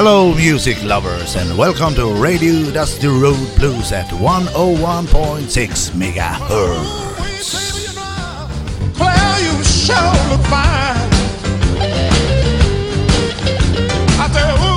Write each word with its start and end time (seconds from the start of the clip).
Hello, 0.00 0.32
music 0.32 0.80
lovers, 0.84 1.34
and 1.34 1.58
welcome 1.58 1.92
to 1.96 2.06
Radio 2.22 2.70
Dusty 2.70 3.08
Road 3.08 3.48
Blues 3.56 3.90
at 3.90 4.06
101.6 4.06 5.90
megahertz. 5.90 7.08
You 9.42 9.54
look 10.30 10.46
fine. 10.46 11.10
I 14.20 14.67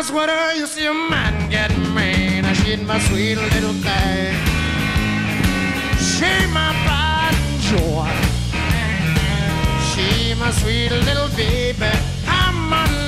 You 0.00 0.04
might 0.04 0.12
sweater, 0.12 0.54
you 0.54 0.66
see 0.66 0.86
a 0.86 0.94
man 0.94 1.50
get 1.50 1.76
mean. 1.76 2.42
She's 2.54 2.80
my 2.80 2.98
sweet 3.00 3.34
little 3.34 3.74
thing. 3.84 4.34
She 5.98 6.46
my 6.54 6.72
pride 6.86 7.36
and 7.36 7.60
joy. 7.68 8.08
She 9.90 10.34
my 10.40 10.52
sweet 10.52 10.90
little 10.90 11.28
baby. 11.36 11.90
I'm 12.26 12.72
a 12.72 12.99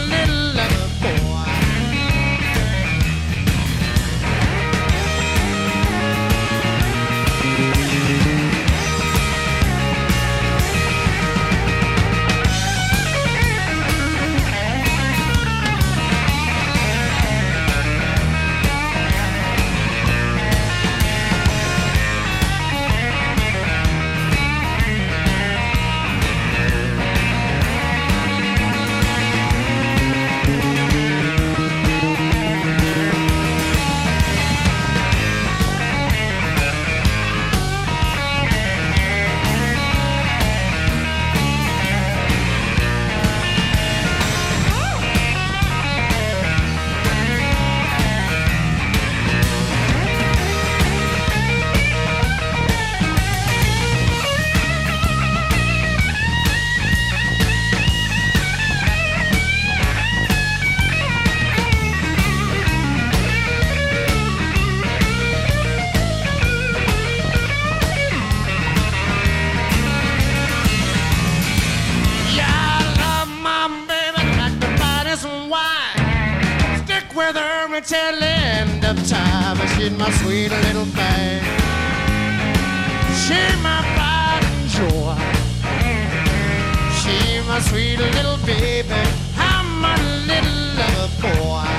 baby. 88.46 88.94
I'm 89.36 89.84
a 89.84 89.96
little 90.26 90.58
lover 90.76 91.10
boy. 91.20 91.71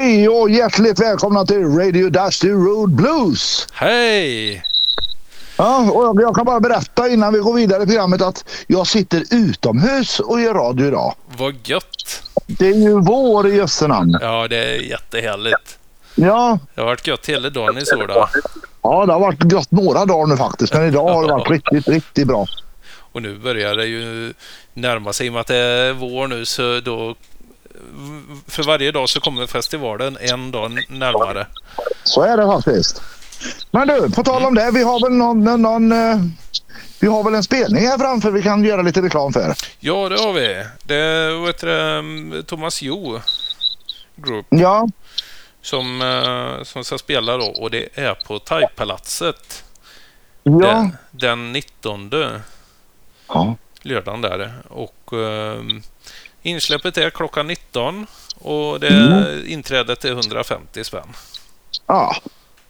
Hej 0.00 0.28
och 0.28 0.50
hjärtligt 0.50 1.00
välkomna 1.00 1.44
till 1.46 1.64
Radio 1.64 2.10
Dusty 2.10 2.50
Road 2.50 2.90
Blues. 2.90 3.66
Hej! 3.72 4.62
Ja, 5.58 5.90
och 5.92 6.22
jag- 6.22 6.34
kan 6.36 6.44
bara 6.44 6.60
berätta 6.60 7.08
innan 7.08 7.32
vi 7.32 7.38
går 7.38 7.54
vidare 7.54 7.82
i 7.82 7.86
programmet 7.86 8.22
att 8.22 8.44
jag 8.66 8.86
sitter 8.86 9.22
utomhus 9.30 10.20
och 10.20 10.40
gör 10.40 10.54
radio 10.54 10.86
idag. 10.86 11.14
Vad 11.38 11.54
gött! 11.64 12.22
Det 12.46 12.66
är 12.68 12.74
ju 12.74 13.00
vår 13.00 13.48
i 13.48 13.56
jösse 13.56 13.86
namn. 13.86 14.18
Ja, 14.20 14.48
det 14.48 14.56
är 14.56 14.80
jättehärligt. 14.80 15.78
Ja, 16.14 16.58
Det 16.74 16.80
har 16.80 16.86
varit 16.88 17.06
gött 17.06 17.26
hela 17.28 17.50
dagen 17.50 17.78
i 17.78 17.86
Soda. 17.86 18.28
ja, 18.82 19.06
det 19.06 19.12
har 19.12 19.20
varit 19.20 19.42
gott 19.42 19.70
några 19.70 20.04
dagar 20.04 20.26
nu 20.26 20.36
faktiskt, 20.36 20.74
men 20.74 20.86
idag 20.88 21.08
har 21.14 21.22
det 21.26 21.32
varit 21.32 21.50
riktigt, 21.50 21.88
riktigt 21.88 22.26
bra. 22.26 22.46
Och 23.12 23.22
nu 23.22 23.38
börjar 23.38 23.74
det 23.76 23.86
ju 23.86 24.34
närma 24.74 25.12
sig. 25.12 25.26
I 25.26 25.28
och 25.28 25.32
med 25.32 25.40
att 25.40 25.46
det 25.46 25.56
är 25.56 25.92
vår 25.92 26.28
nu 26.28 26.44
så 26.44 26.80
då... 26.80 27.14
För 28.46 28.62
varje 28.62 28.92
dag 28.92 29.08
så 29.08 29.20
kommer 29.20 29.46
festivalen 29.46 30.18
en 30.20 30.50
dag 30.50 30.70
närmare. 30.88 31.46
Så 32.04 32.22
är 32.22 32.36
det 32.36 32.46
faktiskt. 32.46 33.02
Men 33.70 33.88
du, 33.88 34.10
på 34.10 34.22
tal 34.22 34.44
om 34.44 34.54
det. 34.54 34.70
Vi 34.70 34.82
har 34.82 35.00
väl 35.00 35.12
någon, 35.12 35.44
någon, 35.44 35.62
någon 35.62 35.92
eh, 35.92 36.16
Vi 37.00 37.08
har 37.08 37.24
väl 37.24 37.34
en 37.34 37.42
spelning 37.42 37.86
här 37.86 37.98
framför 37.98 38.30
vi 38.30 38.42
kan 38.42 38.64
göra 38.64 38.82
lite 38.82 39.02
reklam 39.02 39.32
för. 39.32 39.54
Ja, 39.80 40.08
det 40.08 40.20
har 40.20 40.32
vi. 40.32 40.66
Det 40.84 40.96
är 40.96 41.98
mm, 41.98 42.42
Thomas 42.44 42.82
Jo 42.82 43.20
Group 44.16 44.46
Ja, 44.48 44.88
som, 45.62 46.02
eh, 46.02 46.64
som 46.64 46.84
ska 46.84 46.98
spela 46.98 47.36
då 47.36 47.46
och 47.46 47.70
det 47.70 47.88
är 47.94 48.14
på 48.14 48.38
Thaipalatset 48.38 49.64
ja. 50.42 50.52
den, 50.52 50.96
den 51.10 51.52
19 51.52 52.10
ja. 53.28 53.56
lördagen 53.82 54.20
där. 54.20 54.52
Och 54.68 55.12
eh, 55.12 55.62
insläppet 56.42 56.96
är 56.96 57.10
klockan 57.10 57.46
19 57.46 58.06
och 58.34 58.80
det, 58.80 58.88
Mm. 58.88 59.42
inträdet 59.46 60.04
är 60.04 60.10
150 60.12 60.84
spänn. 60.84 61.08
ja. 61.86 62.16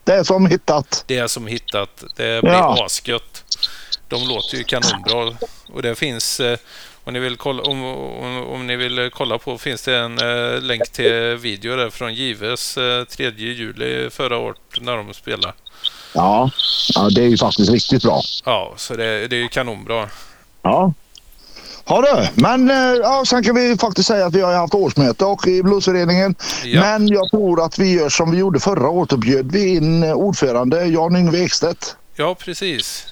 Det 0.04 0.12
är 0.12 0.24
som 0.24 0.46
hittat. 0.46 1.04
Det 1.06 1.18
är 1.18 1.26
som 1.26 1.46
hittat. 1.46 2.04
Det 2.16 2.40
blir 2.42 2.52
Ja. 2.52 2.84
asgött. 2.86 3.44
De 4.08 4.28
låter 4.28 4.56
ju 4.56 4.64
kanonbra. 4.64 5.36
Och 5.72 5.82
det 5.82 5.94
finns, 5.94 6.40
eh, 6.40 6.58
om 7.04 7.12
ni 7.12 7.18
vill 7.20 7.36
kolla, 7.36 7.62
om, 7.62 7.84
om, 7.84 8.46
om 8.46 8.66
ni 8.66 8.76
vill 8.76 9.10
kolla 9.14 9.38
på, 9.38 9.58
finns 9.58 9.82
det 9.82 9.96
en 9.96 10.18
eh, 10.18 10.60
länk 10.60 10.88
till 10.92 11.12
video 11.36 11.76
där 11.76 11.90
från 11.90 12.14
Gives 12.14 12.76
eh, 12.78 13.04
3 13.04 13.30
juli 13.36 14.10
förra 14.10 14.36
året 14.38 14.58
när 14.80 14.96
de 14.96 15.14
spelade. 15.14 15.52
Ja. 16.14 16.50
ja, 16.94 17.08
det 17.14 17.20
är 17.22 17.28
ju 17.28 17.38
faktiskt 17.38 17.70
riktigt 17.70 18.02
bra. 18.02 18.20
Ja, 18.44 18.74
så 18.76 18.94
det, 18.96 19.28
det 19.28 19.36
är 19.36 19.40
ju 19.40 19.48
kanonbra. 19.48 20.08
Ja. 20.62 20.92
Ja 21.84 22.02
du, 22.02 22.42
men 22.42 22.70
eh, 22.70 22.76
ja, 22.76 23.24
sen 23.26 23.42
kan 23.42 23.54
vi 23.54 23.76
faktiskt 23.76 24.08
säga 24.08 24.26
att 24.26 24.34
vi 24.34 24.40
har 24.40 24.54
haft 24.54 24.74
årsmöte 24.74 25.24
och 25.24 25.46
i 25.46 25.62
bluesföreningen. 25.62 26.34
Ja. 26.64 26.80
Men 26.80 27.08
jag 27.08 27.30
tror 27.30 27.64
att 27.64 27.78
vi 27.78 27.92
gör 27.92 28.08
som 28.08 28.30
vi 28.30 28.38
gjorde 28.38 28.60
förra 28.60 28.88
året. 28.88 29.10
Då 29.10 29.16
bjöd 29.16 29.52
vi 29.52 29.76
in 29.76 30.02
eh, 30.02 30.12
ordförande 30.12 30.84
Jan 30.84 31.16
Yngve 31.16 31.44
Ekstedt. 31.44 31.96
Ja, 32.16 32.34
precis. 32.34 33.06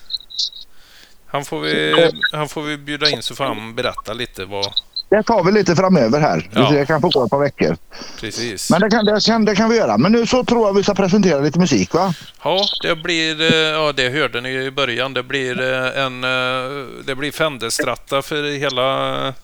Han 1.26 1.44
får, 1.44 1.60
vi, 1.60 2.10
han 2.32 2.48
får 2.48 2.62
vi 2.62 2.76
bjuda 2.76 3.10
in 3.10 3.22
så 3.22 3.34
får 3.34 3.44
han 3.44 3.74
berätta 3.74 4.12
lite 4.12 4.44
vad... 4.44 4.66
Det 5.10 5.22
tar 5.22 5.44
vi 5.44 5.52
lite 5.52 5.76
framöver 5.76 6.20
här. 6.20 6.48
Ja. 6.52 6.70
Det 6.70 6.86
kan 6.86 7.00
få 7.00 7.08
gå 7.08 7.24
ett 7.24 7.30
par 7.30 7.38
veckor. 7.38 7.76
Precis. 8.20 8.70
Men 8.70 8.80
det 8.80 8.90
kan, 8.90 9.04
det, 9.04 9.20
kan, 9.26 9.44
det 9.44 9.56
kan 9.56 9.70
vi 9.70 9.76
göra. 9.76 9.98
Men 9.98 10.12
nu 10.12 10.26
så 10.26 10.44
tror 10.44 10.66
jag 10.68 10.74
vi 10.74 10.82
ska 10.82 10.94
presentera 10.94 11.40
lite 11.40 11.58
musik 11.58 11.94
va? 11.94 12.14
Ja, 12.44 12.60
det 12.82 12.96
blir, 12.96 13.40
eh, 13.40 13.56
ja 13.58 13.92
det 13.92 14.08
hörde 14.08 14.40
ni 14.40 14.50
i 14.50 14.70
början, 14.70 15.14
det 15.14 15.22
blir 15.22 15.60
eh, 15.72 16.02
en, 16.04 16.24
eh, 16.24 16.86
det 17.04 17.14
blir 17.14 17.32
Fender-stratta 17.32 18.22
för 18.22 18.58
hela, 18.58 19.34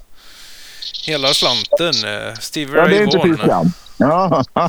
hela 1.07 1.29
slanten. 1.29 1.93
Stevie 2.41 2.77
Ja, 2.77 2.87
det 2.89 2.95
är 2.95 2.99
Ray 2.99 3.05
inte 3.05 3.21
fy 3.23 3.29
Vaughan. 3.33 3.47
skam. 3.47 3.73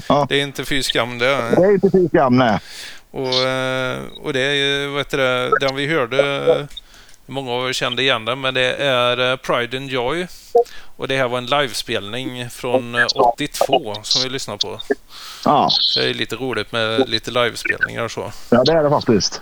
Ja, 0.08 0.26
Det 0.30 0.36
är 0.40 0.44
inte 0.44 0.66
fy 0.66 0.84
skam 0.84 1.18
det. 1.18 1.26
det 1.56 1.64
är 1.66 1.72
inte 1.74 1.90
fy 1.92 2.08
skam 2.08 2.38
nej. 2.38 2.60
Och, 3.12 3.28
och 4.26 4.34
det 4.34 4.42
är 4.42 4.54
ju, 4.54 4.88
vad 4.88 5.00
heter 5.00 5.18
det, 5.18 5.52
den 5.60 5.76
vi 5.76 5.88
hörde, 5.88 6.68
många 7.28 7.52
av 7.52 7.70
er 7.70 7.74
kände 7.74 8.02
igen 8.02 8.26
den, 8.26 8.42
men 8.42 8.54
det 8.54 8.76
är 8.76 9.32
eh, 9.32 9.38
Pride 9.38 9.78
and 9.78 9.90
Joy. 9.90 10.28
Och 10.98 11.08
det 11.08 11.18
här 11.18 11.28
var 11.28 11.38
en 11.38 11.46
livespelning 11.46 12.50
från 12.50 12.96
eh, 12.96 13.06
82 13.16 13.96
som 14.04 14.24
vi 14.24 14.30
lyssnar 14.30 14.58
på. 14.58 14.80
Ja, 15.46 15.70
det 15.96 16.10
är 16.10 16.14
lite 16.14 16.36
roligt 16.36 16.72
med 16.72 17.10
lite 17.10 17.32
livespelningar 17.32 18.04
och 18.04 18.12
så. 18.12 18.32
ja 18.50 18.64
det 18.64 18.72
är 18.72 18.84
det 18.84 18.90
faktiskt. 18.90 19.42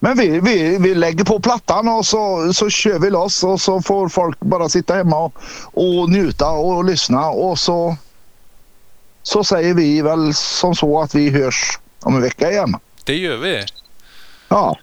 Men 0.00 0.18
vi, 0.18 0.40
vi, 0.40 0.78
vi 0.78 0.94
lägger 0.94 1.24
på 1.24 1.40
plattan 1.40 1.88
och 1.88 2.06
så, 2.06 2.52
så 2.52 2.70
kör 2.70 2.98
vi 2.98 3.10
loss 3.10 3.44
och 3.44 3.60
så 3.60 3.82
får 3.82 4.08
folk 4.08 4.40
bara 4.40 4.68
sitta 4.68 4.94
hemma 4.94 5.24
och, 5.24 5.34
och 5.72 6.10
njuta 6.10 6.50
och 6.50 6.84
lyssna 6.84 7.28
och 7.30 7.58
så, 7.58 7.96
så 9.22 9.44
säger 9.44 9.74
vi 9.74 10.02
väl 10.02 10.34
som 10.34 10.74
så 10.74 11.00
att 11.00 11.14
vi 11.14 11.30
hörs 11.30 11.78
om 12.02 12.16
en 12.16 12.22
vecka 12.22 12.50
igen. 12.50 12.74
Det 13.04 13.16
gör 13.16 13.36
vi. 13.36 13.64
Ja. 14.48 14.78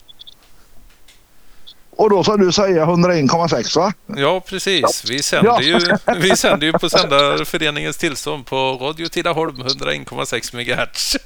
Och 1.98 2.10
då 2.10 2.24
ska 2.24 2.38
du 2.38 2.52
säga 2.52 2.86
101,6 2.86 3.78
va? 3.78 3.94
Ja, 4.06 4.40
precis. 4.40 5.04
Vi 5.10 5.24
sänder 5.24 5.62
ju, 5.62 5.80
vi 6.20 6.38
sänder 6.38 6.68
ju 6.68 6.74
på 6.74 6.90
Sändarföreningens 6.90 7.98
tillstånd 7.98 8.46
på 8.46 8.56
Radio 8.56 9.08
Tidaholm 9.08 9.56
101,6 9.56 10.56
MHz. 10.56 11.18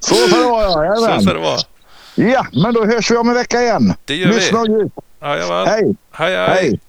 Så 0.00 0.14
ska 0.14 0.36
det 0.36 0.44
vara 0.44 0.86
ja. 0.86 0.96
Så 1.16 1.22
ska 1.22 1.34
det 1.34 1.40
vara. 1.40 1.58
Ja, 2.14 2.46
men 2.52 2.74
då 2.74 2.84
hörs 2.84 3.10
vi 3.10 3.16
om 3.16 3.28
en 3.28 3.34
vecka 3.34 3.62
igen. 3.62 3.94
Det 4.04 4.16
gör 4.16 4.28
vi. 4.28 4.34
Lyssna 4.34 4.60
och 4.60 4.68
njut. 4.70 4.92
Hej! 5.20 5.96
Hej, 6.10 6.36
hej. 6.36 6.80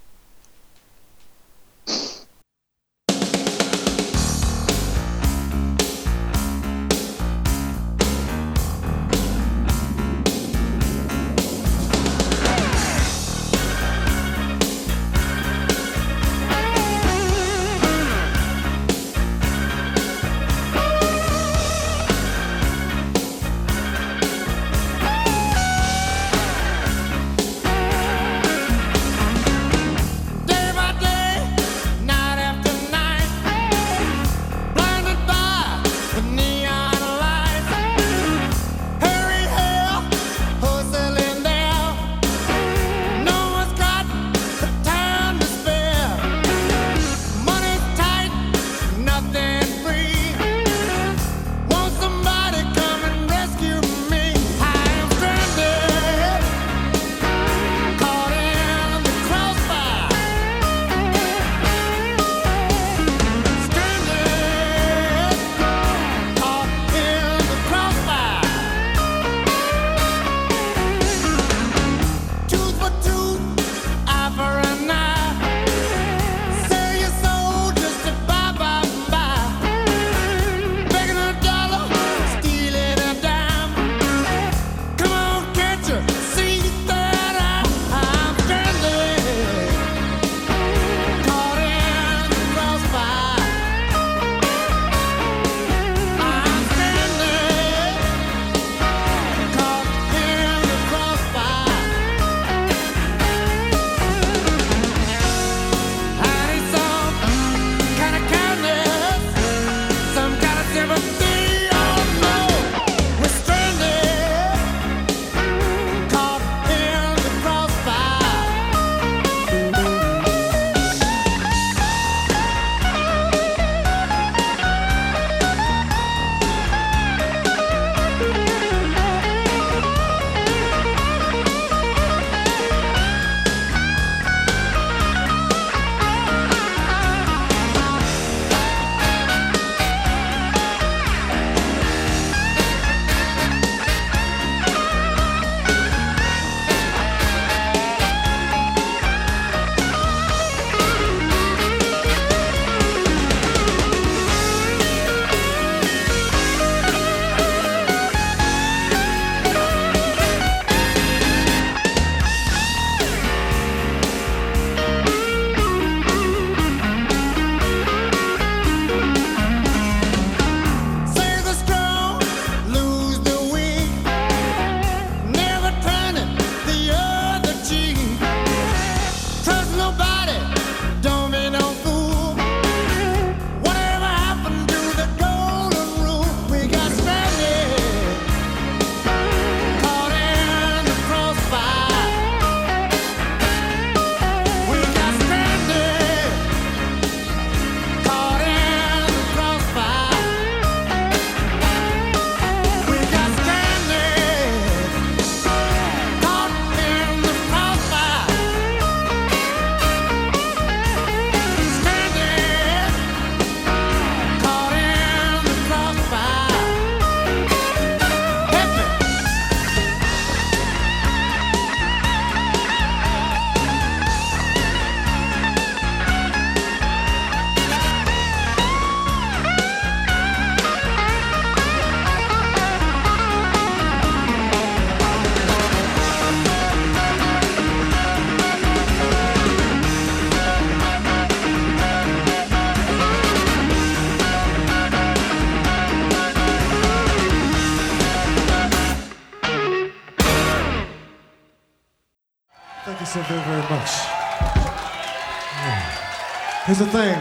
Here's 256.77 256.91
the 256.91 256.97
thing 256.99 257.19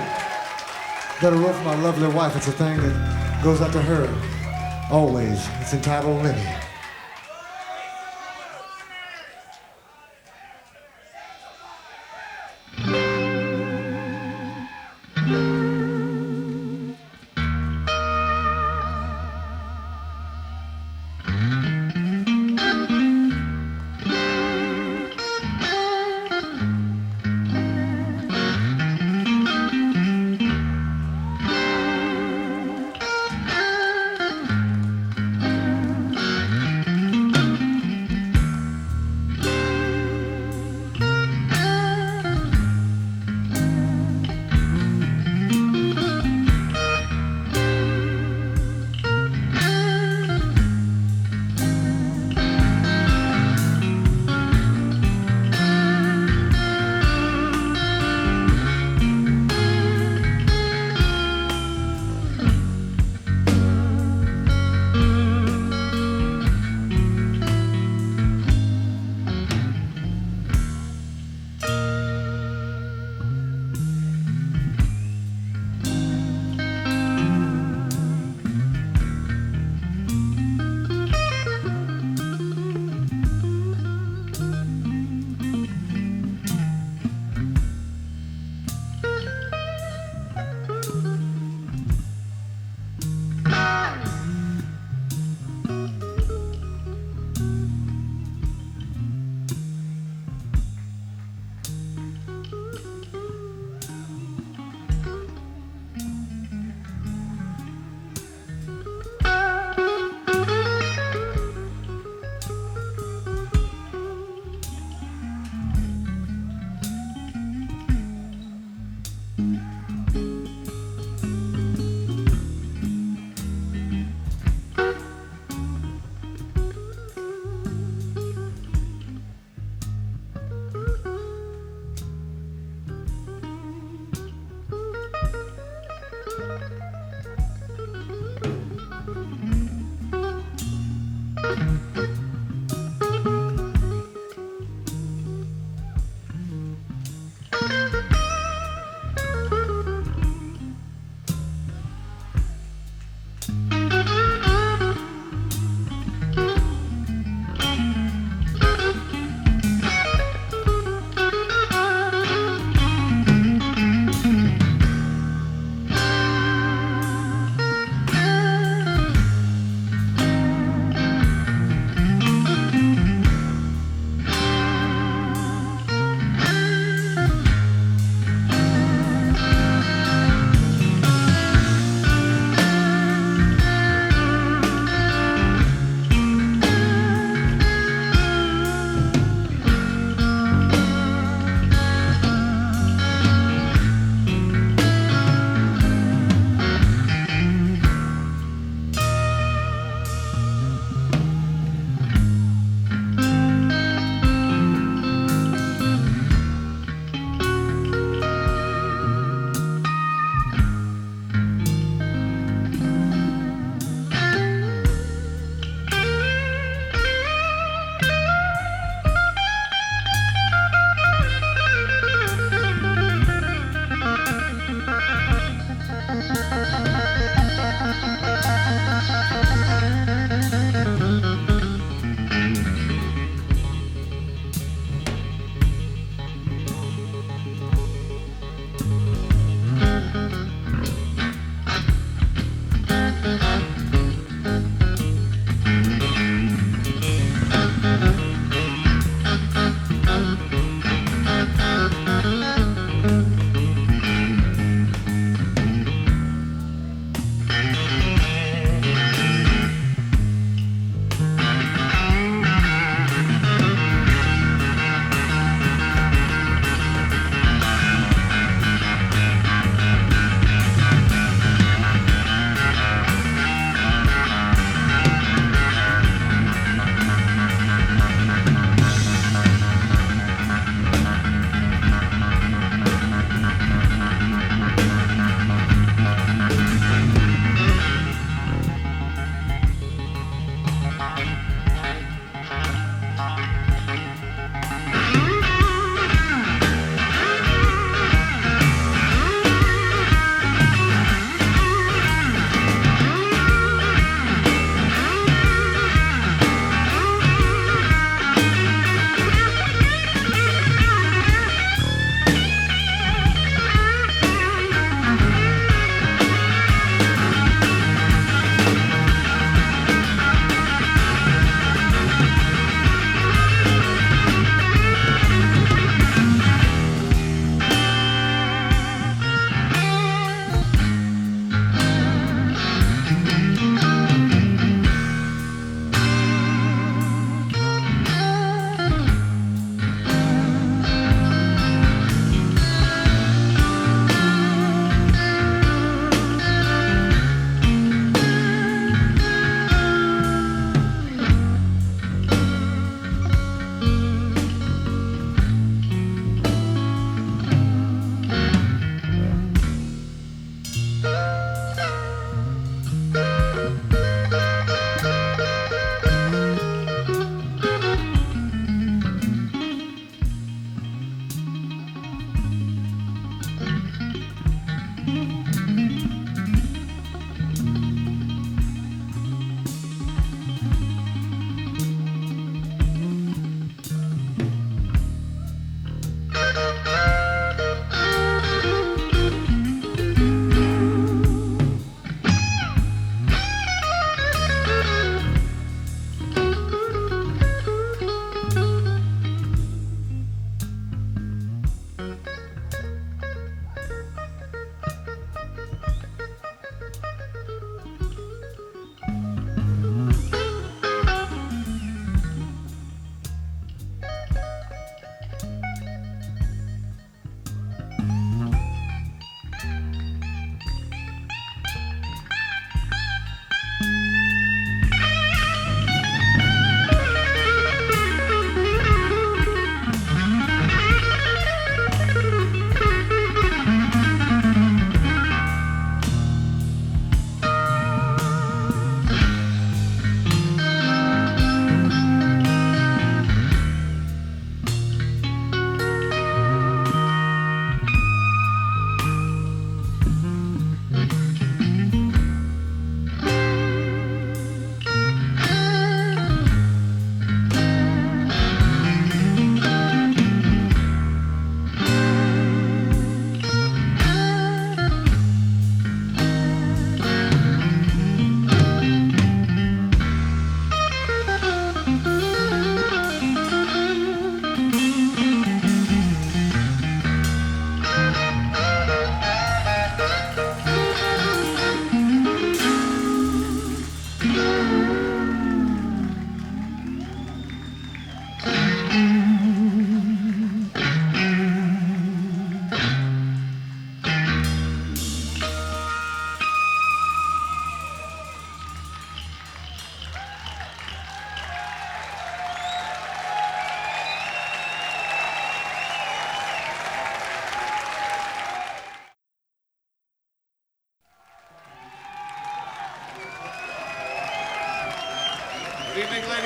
that 1.23 1.33
I 1.33 1.37
wrote 1.37 1.55
for 1.55 1.65
my 1.65 1.77
lovely 1.77 2.09
wife. 2.09 2.37
It's 2.37 2.47
a 2.47 2.53
thing 2.53 2.77
that 2.77 3.41
goes 3.43 3.63
out 3.63 3.73
to 3.73 3.81
her 3.81 4.07
always. 4.91 5.49
It's 5.61 5.73
entitled 5.73 6.23
Lenny. 6.23 6.47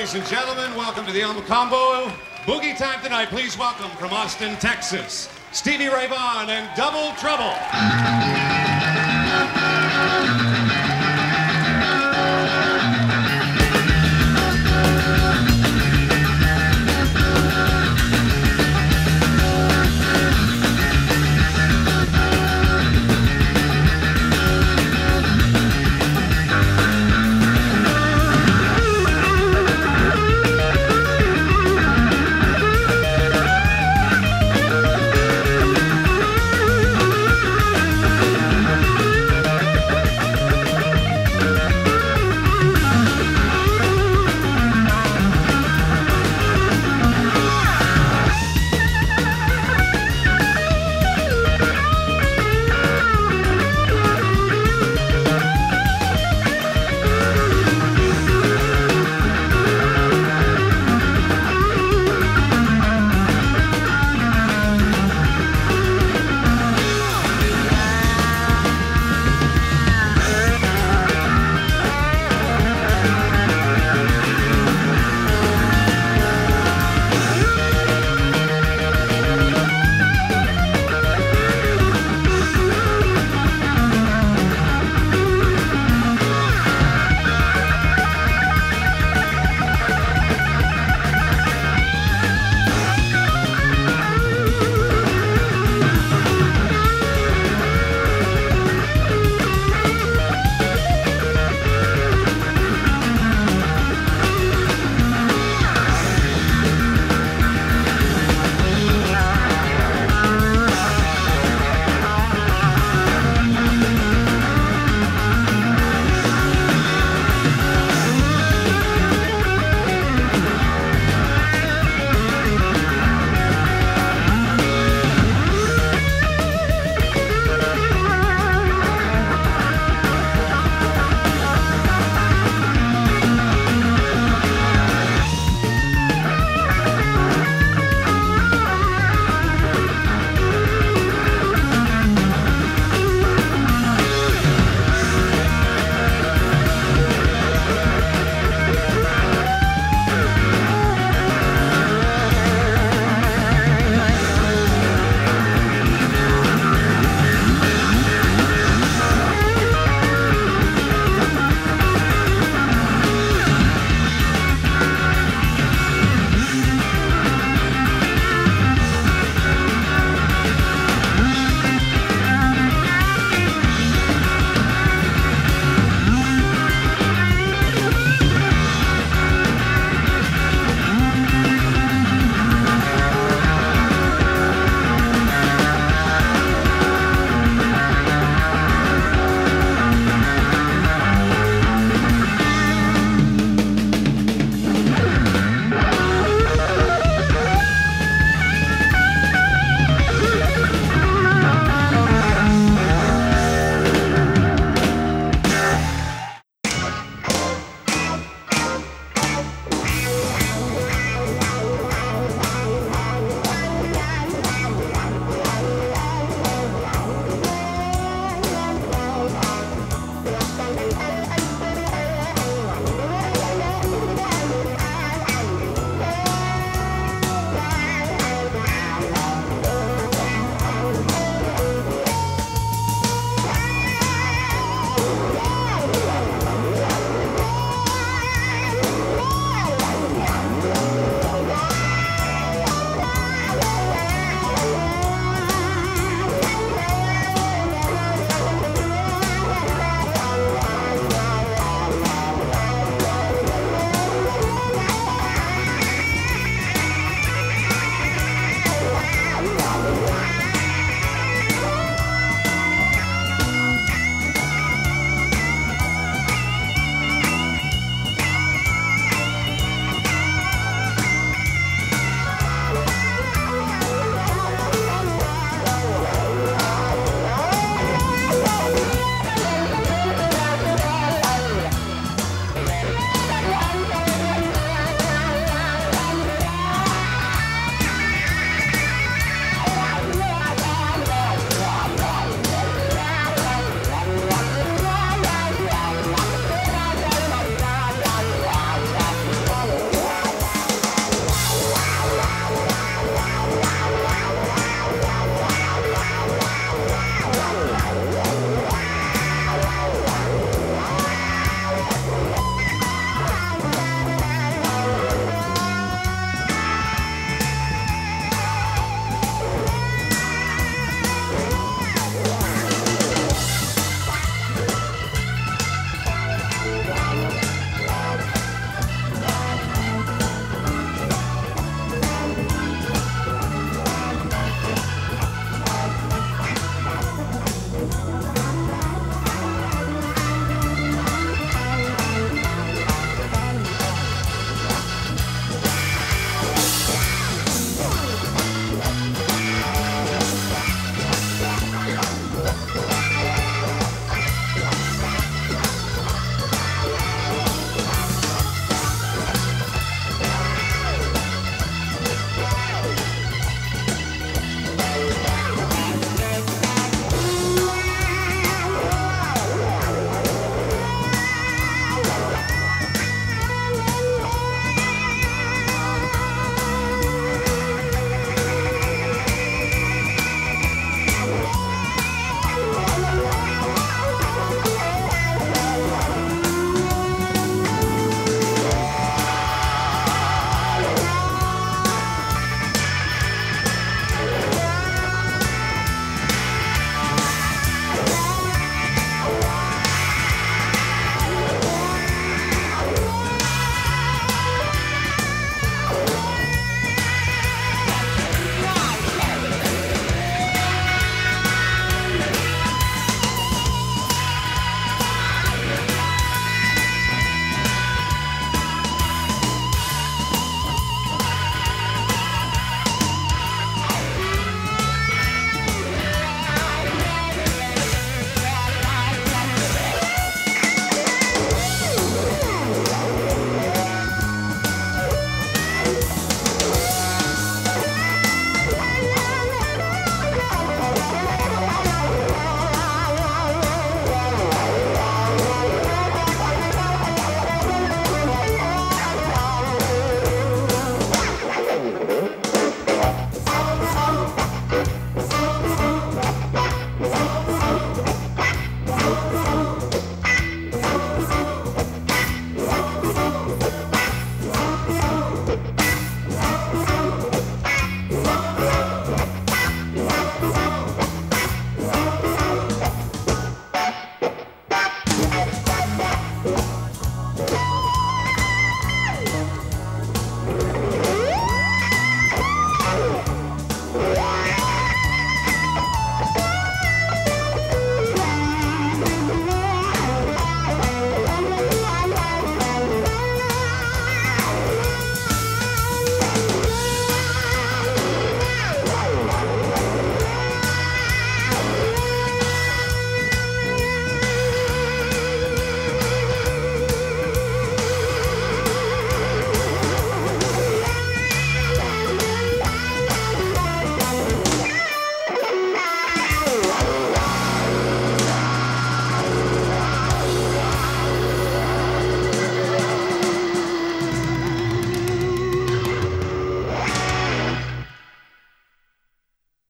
Ladies 0.00 0.14
and 0.14 0.26
gentlemen. 0.28 0.74
Welcome 0.76 1.04
to 1.04 1.12
the 1.12 1.20
El 1.20 1.42
Combo 1.42 2.08
Boogie 2.46 2.74
Time 2.74 3.02
tonight. 3.02 3.28
Please 3.28 3.58
welcome 3.58 3.90
from 3.98 4.14
Austin, 4.14 4.56
Texas, 4.56 5.28
Stevie 5.52 5.88
Ray 5.88 6.06
Vaughan 6.06 6.48
and 6.48 6.74
Double 6.74 7.12
Trouble. 7.16 8.49